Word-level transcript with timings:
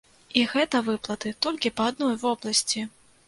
І 0.39 0.41
гэта 0.53 0.79
выплаты 0.87 1.33
толькі 1.47 1.73
па 1.81 1.89
адной 1.91 2.17
вобласці! 2.25 2.85